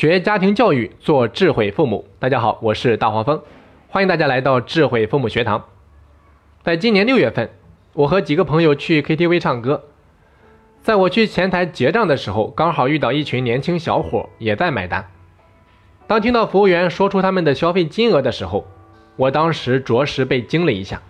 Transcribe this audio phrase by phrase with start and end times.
[0.00, 2.06] 学家庭教育，做智慧父母。
[2.18, 3.42] 大家好，我是大黄蜂，
[3.86, 5.66] 欢迎大家来到智慧父母学堂。
[6.62, 7.50] 在今年六月份，
[7.92, 9.84] 我和几个朋友去 KTV 唱歌，
[10.80, 15.06] 在我去前台结账的时候，刚好遇到一群年轻小伙也在买单。
[16.06, 18.66] 当听到服务员说出他们的消费金额的时候，
[19.16, 21.02] 我当时着实被惊了一下，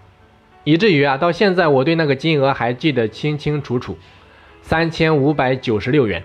[0.65, 3.97] 以至于啊，到现在我对那个金额还记得清清楚楚，
[4.63, 6.25] 三千五百九十六元。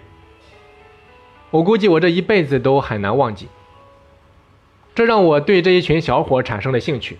[1.56, 3.48] 我估计我这一辈子都很难忘记。
[4.94, 7.18] 这让我对这一群小伙产生了兴趣。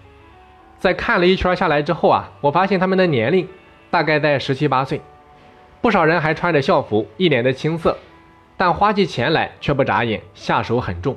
[0.78, 3.48] 在看了一圈下来之后啊，我发现他们的年龄
[3.90, 5.00] 大概在十七八岁，
[5.82, 7.98] 不少人还穿着校服，一脸的青涩，
[8.58, 11.16] 但花起钱来却不眨眼，下手很重。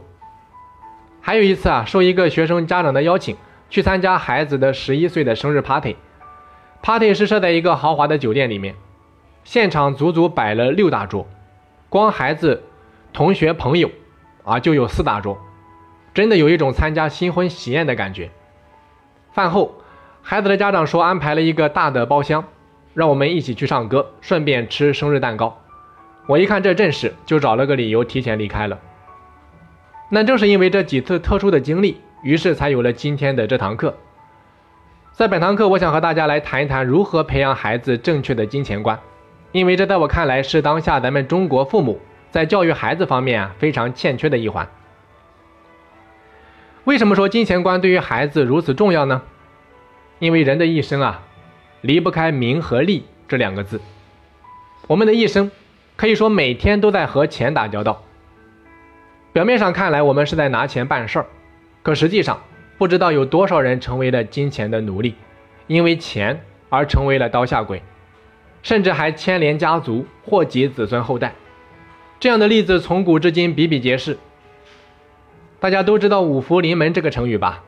[1.21, 3.37] 还有一次啊，受一个学生家长的邀请，
[3.69, 5.97] 去参加孩子的十一岁的生日 party。
[6.83, 8.77] party 是设在一个豪华的酒店里面，
[9.43, 11.27] 现场足足摆了六大桌，
[11.89, 12.63] 光孩子、
[13.19, 13.91] 同学、朋友
[14.45, 15.37] 啊就有四大桌，
[16.15, 18.31] 真的有一种参加新婚喜宴的感觉。
[19.33, 19.75] 饭后，
[20.23, 22.45] 孩子的家长说安排了一个大的包厢，
[22.95, 25.59] 让我们一起去唱歌，顺便吃生日蛋糕。
[26.29, 28.79] 我一看这阵势，就找了个理由提前离开了。
[30.11, 33.97] 那正是因为这几次特殊的经历，于是才有了今天的这堂课。
[35.11, 38.97] 在本堂课，我想和大家来谈一谈如何培养孩子正确的金钱观，
[39.51, 41.99] 因为这在我看来是当下咱们中国父母
[42.31, 44.69] 在教育孩子方面啊非常欠缺的一环。
[46.85, 49.23] 为什么说金钱观对于孩子如此重要呢？
[50.19, 51.23] 因为人的一生啊，
[51.81, 53.81] 离不开名和利这两个字。
[54.87, 55.51] 我们的一生
[55.97, 58.03] 可以说每天都在和钱打交道。
[59.33, 61.27] 表面上看来，我们是在拿钱办事儿，
[61.83, 62.41] 可实际上，
[62.79, 65.15] 不知道有多少人成为了金钱的奴隶，
[65.67, 67.83] 因为钱而成为了刀下鬼，
[68.63, 71.35] 甚至还牵连家族，祸及子孙后代。
[72.21, 74.19] 这样的例子从古至今比比皆是。
[75.61, 77.63] 大家都知道“五福临门”这个成语吧？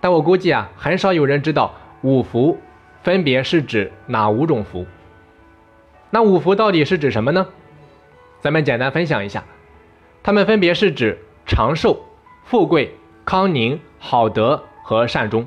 [0.00, 2.58] 但我估计啊，很少有人知道五福
[3.02, 4.86] 分别是指哪五种福。
[6.10, 7.46] 那五福到底是指什么呢？
[8.40, 9.44] 咱们简单分享一下。
[10.22, 12.04] 它们分别是指长寿、
[12.44, 15.46] 富贵、康宁、好德和善终。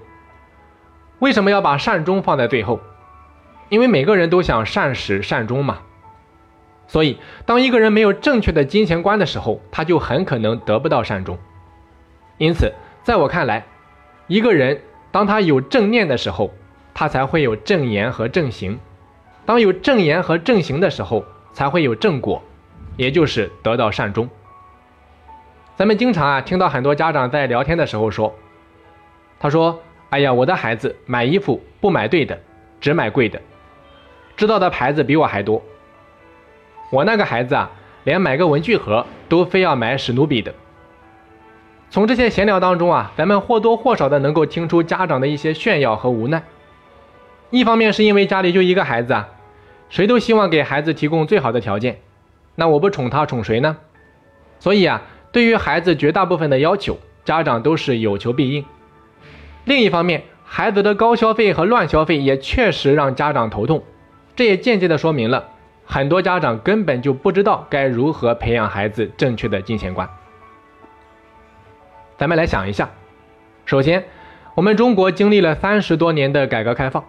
[1.19, 2.79] 为什么要把善终放在最后？
[3.69, 5.79] 因为每个人都想善始善终嘛。
[6.89, 11.37] 所以，当一个人没有正确的金钱观的时候，他就很可能得不到善终。
[12.39, 12.73] 因此，
[13.03, 13.63] 在我看来，
[14.25, 16.51] 一个人当他有正念的时候，
[16.95, 18.79] 他才会有正言和正行；
[19.45, 21.23] 当有正言和正行的时候，
[21.53, 22.41] 才会有正果，
[22.97, 24.27] 也就是得到善终。
[25.75, 28.35] 咱们经常啊听到很多家长在聊天的时候说，
[29.39, 29.79] 他说
[30.09, 32.39] ：“哎呀，我的孩子买衣服不买对的，
[32.81, 33.39] 只买贵的，
[34.35, 35.61] 知道的牌子比我还多。
[36.89, 37.71] 我那个孩子啊，
[38.03, 40.53] 连买个文具盒都非要买史努比的。”
[41.91, 46.43] 从这些闲聊当中啊，咱们或多或少的能够听出家长的一些炫耀和无奈。
[47.49, 49.29] 一方面是因为家里就一个孩子啊，
[49.89, 51.99] 谁都希望给孩子提供最好的条件，
[52.55, 53.77] 那我不宠他宠谁呢？
[54.59, 55.01] 所以啊。
[55.31, 58.65] 对于孩子绝大部分的要求，家长都是有求必应。
[59.63, 63.83] 另一方面，孩子的高消费和乱消费也确实让家长头痛，
[64.35, 65.49] 这也间接的说明了
[65.91, 70.07] 很多家长根本就不知道该如何培养孩子正确的金钱观。
[72.15, 72.87] 咱们来想一下，
[73.65, 74.05] 首先，
[74.53, 77.03] 我们中国经历了三十多年的改革开放，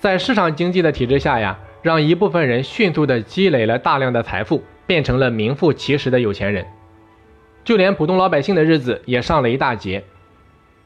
[0.00, 6.66] 在市场经济的体制下呀，让一部分人迅速的积累了大量的财富，变成了名副其实的有钱人。
[7.62, 10.02] 就连普通老百姓的日子也上了一大截，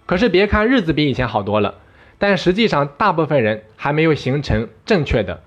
[0.04, 1.76] 可是别看日子比以前好多了，
[2.18, 5.42] 但实际上大部分人还没有形成正确的，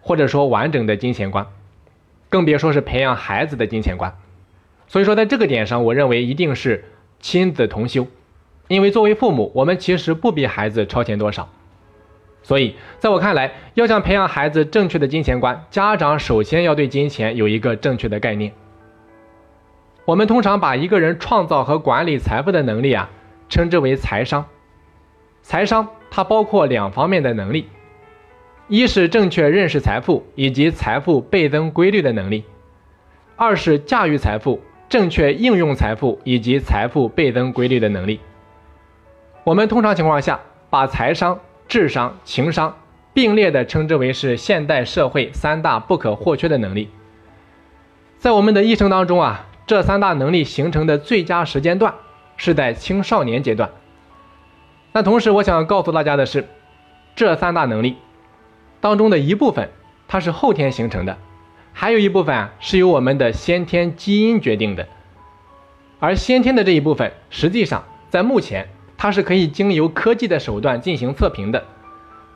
[0.00, 1.46] 或者说完整的金钱观，
[2.28, 4.16] 更别说是培养孩子的金钱观。
[4.86, 6.84] 所以说，在这个点上，我认为一定是
[7.20, 8.06] 亲子同修，
[8.68, 11.48] 因为作为父母，我们其实不比孩子超前多少。
[12.42, 18.52] 所以，在我看来，要想培养孩子正确的金钱观，家长首先要对金钱有一个正确的概念。
[20.06, 23.10] 我们通常把一个人创造和管理财富的能力啊，
[23.50, 24.46] 称之为财商。
[25.42, 27.68] 财商它包括两方面的能力，
[28.68, 32.44] 一是正确认识财富以及财富倍增规律的能力，
[33.34, 38.20] 二是驾驭财富、正确应用财富以及财富倍增规律的能力。
[39.44, 40.38] 我们通常情况下
[40.68, 42.76] 把财商、智商、情商
[43.14, 46.90] 并列的称之为是现代社会三大不可或缺的能力。
[48.18, 49.44] 在我们的一生当中啊。
[49.68, 51.92] 这三大能力形成的最佳时间段
[52.38, 53.68] 是在青少年阶段。
[54.92, 56.48] 那同时，我想告诉大家的是，
[57.14, 57.98] 这三大能力
[58.80, 59.70] 当中的一部分
[60.06, 61.16] 它是后天形成的，
[61.72, 64.86] 还有一部分啊是由我们的先天基因决定的。
[66.00, 71.64] 而先天的这一部分，实际上在目前它是可以经由科技的手段进行测评的。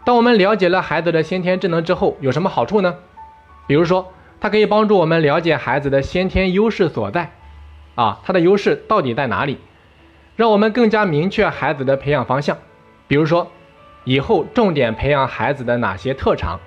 [0.05, 2.97] 当我们了解了孩子的先天智能之后，有什么好处呢？
[3.69, 7.31] 比如说，它可以帮助我们了解孩子的先天优势所在，
[7.95, 9.59] 啊，他的优势到底在哪里，
[10.35, 12.59] 让我们更加明确孩子的培养方向。
[13.07, 13.53] 比如说，
[14.05, 16.61] 以后重点培养孩子的哪些特长，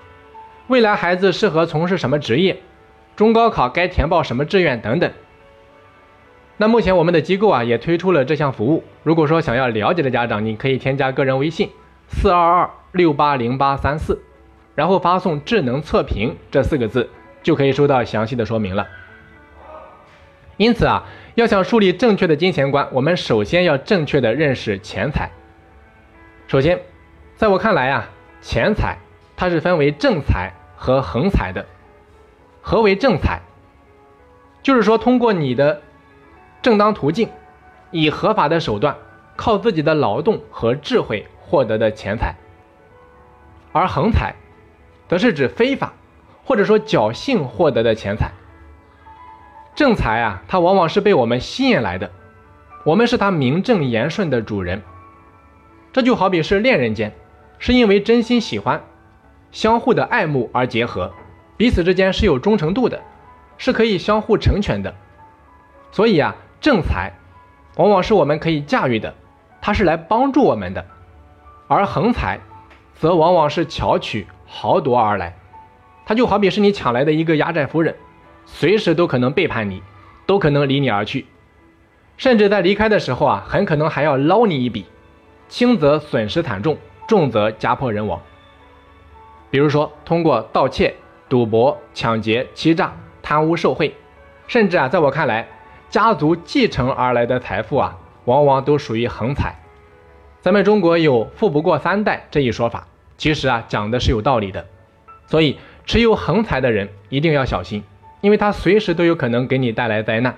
[0.67, 2.61] 未来孩子适合从事什么职业，
[3.15, 5.11] 中高考该填报什么志愿等等。
[6.57, 11.69] 那目前我们的机构啊也推出了这项服务，如果说想要了解的家长，你可以添加个人微信
[12.07, 14.21] 四二二六八零八三四。
[14.73, 17.09] 然后发送“智能测评”这四个字，
[17.41, 18.85] 就可以收到详细的说明了。
[20.57, 21.05] 因此啊，
[21.35, 25.31] 要想树立正确的金钱观，我们首先要正确的认识钱财。
[26.47, 26.77] 首先，
[27.35, 28.09] 在我看来啊，
[28.41, 28.97] 钱财
[29.35, 31.65] 它是分为正财和横财的。
[32.61, 33.41] 何为正财？
[34.63, 35.81] 就是说通过你的
[36.61, 37.29] 正当途径，
[37.91, 38.95] 以合法的手段，
[39.35, 42.35] 靠自己的劳动和智慧获得的钱财。
[43.71, 44.33] 而横财。
[45.07, 45.93] 则是指非法
[46.43, 48.31] 或者说侥幸获得的钱财。
[49.75, 52.09] 正财啊，它往往是被我们吸引来的，
[52.83, 54.81] 我们是它名正言顺的主人。
[55.93, 57.13] 这就好比是恋人间，
[57.59, 58.83] 是因为真心喜欢、
[59.51, 61.11] 相互的爱慕而结合，
[61.57, 63.01] 彼此之间是有忠诚度的，
[63.57, 64.93] 是可以相互成全的。
[65.91, 67.11] 所以啊，正财
[67.77, 69.13] 往往是我们可以驾驭的，
[69.61, 70.83] 它是来帮助我们的；
[71.67, 72.39] 而横财
[72.95, 74.27] 则往往是巧取。
[74.47, 75.35] 豪夺而来，
[76.05, 77.95] 他就好比是你抢来的一个压寨夫人，
[78.45, 79.81] 随时都可能背叛你，
[80.27, 81.25] 都可能离你而去，
[82.15, 84.85] 甚至在离开的时候啊，很可能还要捞你一笔，
[85.49, 88.21] 轻则损失惨重，重则家破人亡。
[89.49, 90.95] 比如说，通过盗窃、
[91.29, 93.95] 赌博、抢劫、欺诈、贪污受贿，
[94.47, 95.47] 甚至啊，在我看来，
[95.89, 99.55] 家族继承而来的财富啊，往往都属于横财。
[100.41, 102.87] 咱们中国有“富不过三代”这一说法。
[103.17, 104.65] 其实啊，讲的是有道理的，
[105.25, 107.83] 所以持有横财的人一定要小心，
[108.19, 110.35] 因为他随时都有可能给你带来灾难，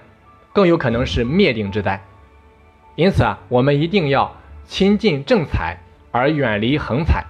[0.54, 2.06] 更有可能是灭顶之灾。
[2.96, 4.36] 因此啊，我们一定要
[4.66, 5.78] 亲近正财
[6.12, 7.26] 而远离横财，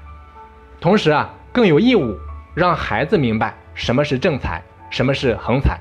[0.79, 2.17] 同时啊，更有义务
[2.53, 5.79] 让孩子明白什么是正财，什么是横财，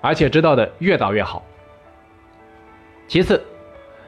[0.00, 1.44] 而且知道的越早越好。
[3.08, 3.44] 其次，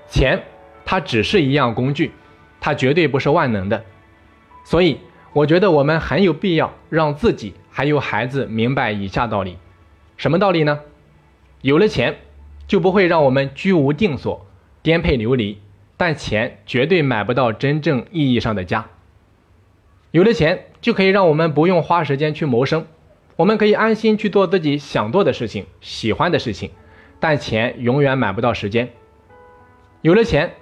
[0.08, 0.42] 钱
[0.84, 2.12] 它只是一样工具。
[2.60, 3.84] 它绝对不是万能的，
[4.64, 4.98] 所以
[5.32, 9.58] 我觉得我们很有必要让自己还有孩子明白以下道理：
[10.16, 10.80] 什么道理呢？
[11.60, 12.16] 有了钱，
[12.66, 14.44] 就不会让我们居无定所、
[14.82, 15.62] 颠沛流离，
[15.98, 18.86] 但钱绝对买不到真正意义上的家。
[20.12, 22.86] 有了钱，就可以让我们不用花时间去谋生，
[23.36, 26.70] 我们可以安心去做自己想做的事情、喜欢的事情，
[27.20, 28.88] 但钱永远买不到时间。
[30.00, 30.54] 有了钱。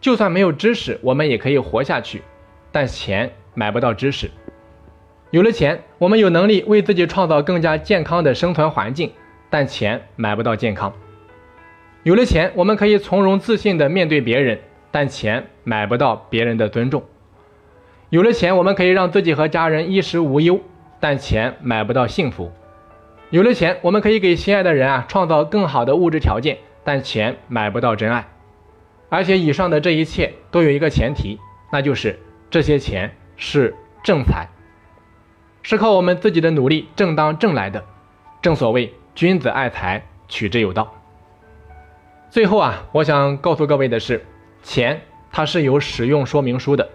[0.00, 2.20] 就算没有知识，我们也可以活下去，
[2.70, 4.30] 但钱买不到知识。
[5.30, 9.10] 有了钱，我们有能力为自己创造更加健康的生存环境，
[9.48, 10.92] 但钱买不到健康。
[12.02, 14.58] 有了钱，我们可以从容自信地面对别人，
[14.94, 17.02] 但钱买不到别人的尊重。
[18.10, 20.60] 有了钱，我们可以让自己和家人衣食无忧，
[21.00, 22.52] 但钱买不到幸福。
[23.30, 28.28] 有了钱，我们可以给心爱的人啊创造更好的物质条件，但钱买不到真爱。
[29.08, 31.40] 而且以上的这一切都有一个前提，
[31.72, 34.46] 那就是这些钱是正财，
[35.64, 37.82] 是靠我们自己的努力正当挣来的。
[38.40, 40.94] 正所谓君子爱财，取之有道。
[42.30, 44.24] 最后啊，我想告诉各位的是，
[44.64, 46.88] 钱它是有使用说明书的，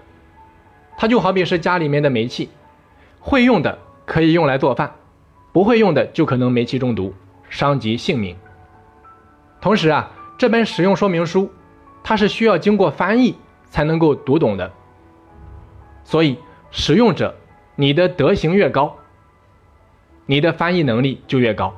[0.97, 2.49] 它就好比是家里面的煤气，
[3.21, 4.95] 会用的可以用来做饭，
[5.53, 7.13] 不会用的就可能煤气中毒，
[7.49, 8.35] 伤及性命。
[9.61, 11.49] 同时啊，这本使用说明书。
[12.01, 13.35] 它是需要经过翻译
[13.69, 14.71] 才能够读懂的，
[16.03, 16.38] 所以
[16.71, 17.35] 使用者
[17.75, 18.95] 你的德行越高，
[20.25, 21.75] 你的翻译能力就越高，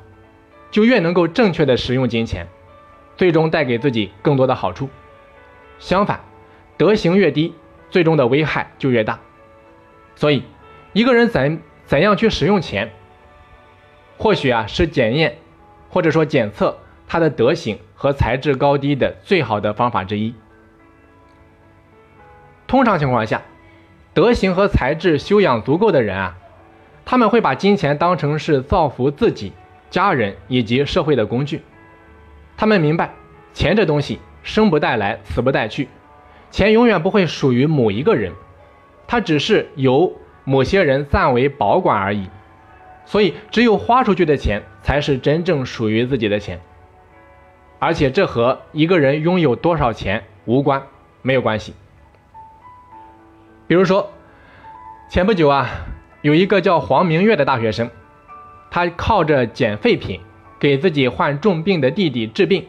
[0.70, 2.48] 就越能够正确的使用金钱，
[3.18, 4.88] 最终带给自己更多的好处。
[5.82, 6.22] 相反，
[6.78, 7.54] 德行越低，
[7.90, 9.20] 最终的危害就越大。
[10.16, 10.44] 所以，
[10.94, 12.94] 一个人怎怎样去使用钱，
[14.18, 15.38] 或许啊是检验
[15.90, 17.78] 或者说检测他的德行。
[18.02, 20.34] 和材质高低的最好的方法之一。
[22.66, 23.44] 通常情况下，
[24.12, 26.36] 德行和材质修养足够的人啊，
[27.06, 29.54] 他们会把金钱当成是造福自己、
[29.92, 31.62] 家人以及社会的工具。
[32.58, 33.14] 他们明白，
[33.54, 35.88] 钱这东西生不带来，死不带去，
[36.50, 38.34] 钱永远不会属于某一个人，
[39.08, 42.30] 它只是由某些人暂为保管而已。
[43.06, 46.62] 所以，只有花出去的钱，才是真正属于自己的钱。
[47.80, 50.84] 而且这和一个人拥有多少钱无关，
[51.22, 51.74] 没有关系。
[53.68, 54.12] 比如说，
[55.10, 55.70] 前不久啊，
[56.22, 57.90] 有一个叫黄明月的大学生，
[58.70, 60.22] 他靠着捡废品
[60.60, 62.68] 给自己患重病的弟弟治病。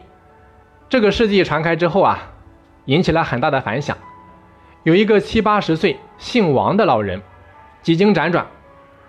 [0.89, 2.31] 这个事迹传开之后啊，
[2.85, 3.97] 引起了很大的反响。
[4.83, 7.21] 有一个七八十岁姓王的老人，
[7.81, 8.45] 几经辗转，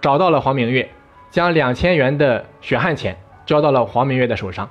[0.01, 0.89] 找到了黄明月，
[1.31, 4.71] 将两千元的血汗钱交到了黄明月的手上。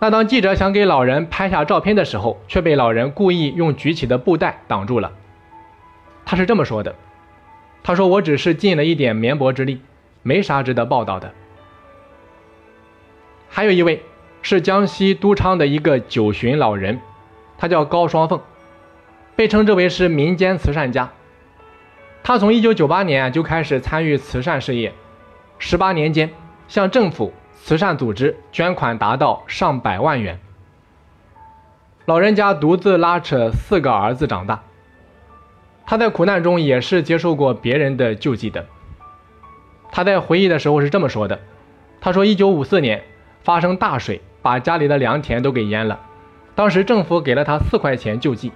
[0.00, 5.12] 那当记者想给老人拍下照片的时候，却被老人故意用举起的布袋挡住了。
[6.24, 6.94] 他是这么说的
[7.82, 9.80] ：“他说我只是尽了一点绵薄之力，
[10.22, 11.32] 没啥值得报道的。”
[13.48, 14.02] 还有一位
[14.44, 17.00] 是江西都昌的一个九旬老人，
[17.56, 18.40] 他叫高双凤，
[19.34, 21.10] 被称之为是民间慈善家。
[22.22, 24.92] 他从1998年就开始参与慈善事业
[25.58, 26.30] ，18年间
[26.68, 27.32] 向政府。
[27.56, 30.38] 慈善组织捐款达到上百万元。
[32.04, 34.62] 老人家独自拉扯四个儿子长大，
[35.86, 38.66] 他在苦难中也是接受过别人的救济的。
[39.90, 41.40] 他在回忆的时候是这么说的
[42.02, 43.02] ：“他说，一九五四年
[43.42, 45.98] 发生大水，把家里的良田都给淹了，
[46.54, 48.52] 当时政府给了他四块钱救济。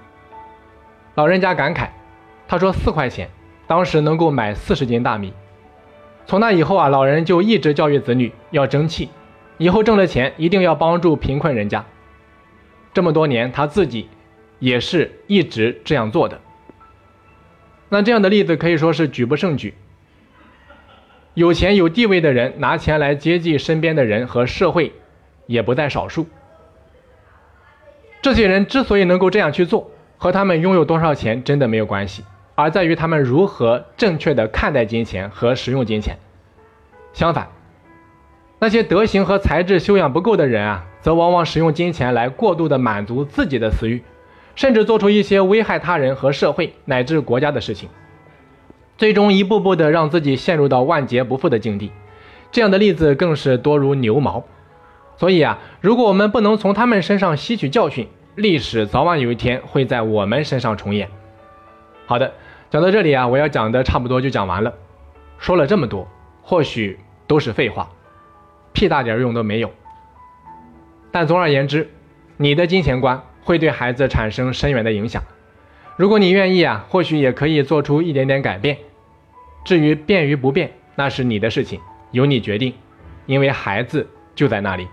[1.14, 1.88] 老人家感慨，
[2.47, 3.30] 他说四块钱
[3.66, 5.33] 当时能够买四十斤大米。”
[6.28, 9.09] 从那以后啊，老人就一直教育子女要争气，
[9.57, 11.83] 以后挣了钱一定要帮助贫困人家。
[12.92, 14.11] 这么多年，他自己
[14.59, 16.38] 也是一直这样做的。
[17.88, 19.73] 那这样的例子可以说是举不胜举。
[21.33, 24.92] 有钱有地位的人拿钱来接济身边的人和社会，
[25.48, 26.28] 也不在少数。
[28.22, 32.24] 这些人之所以能够这样去做，和他们拥有多少钱真的没有关系。
[32.54, 36.18] 而在于他们如何正确的看待金钱和使用金钱。
[37.12, 37.48] 相反，
[38.58, 44.02] 那些德行和才智修养不够的人啊，则往往使用金钱来过度的满足自己的私欲，
[44.56, 47.88] 甚至做出一些危害他人和社会乃至国家的事情，
[48.96, 51.92] 最终一步步的让自己陷入到万劫不复的境地。
[52.50, 54.44] 这样的例子更是多如牛毛。
[55.18, 61.10] 所以啊，如果我们不能从他们身上吸取教训，历史早晚有一天会在我们身上重演。
[62.06, 62.32] 好的。
[62.70, 64.75] 讲到这里啊，我要讲的差不多就讲完了。
[65.38, 66.06] 说了这么多，
[66.42, 67.88] 或许都是废话，
[68.75, 69.72] 屁大点用都没有。
[71.10, 71.90] 但总而言之，
[72.37, 75.22] 你的金钱观会对孩子产生深远的影响。
[75.96, 78.76] 如果你愿意啊，或许也可以做出一点点改变。
[79.64, 82.75] 至于变与不变，那是你的事情，由你决定，
[83.25, 84.87] 因为孩子就在那里。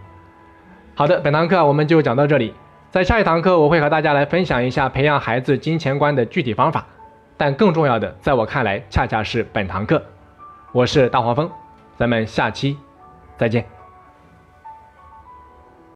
[0.98, 2.54] 好的，本堂课我们就讲到这里。
[2.90, 6.86] 在下一堂课，我会和大家来分享一下培养孩子金钱观的具体方法。
[7.36, 10.02] 但更重要的，在我看来，恰恰是本堂课。
[10.72, 11.52] 我是大黄蜂，
[11.98, 12.78] 咱们下期
[13.36, 13.75] 再见。